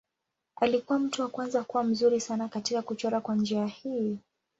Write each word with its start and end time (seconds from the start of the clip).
Alikuwa 0.55 0.99
mtu 0.99 1.21
wa 1.21 1.27
kwanza 1.27 1.63
kuwa 1.63 1.83
mzuri 1.83 2.21
sana 2.21 2.47
katika 2.49 2.81
kuchora 2.81 3.21
kwa 3.21 3.35
njia 3.35 3.65
hii. 3.65 4.17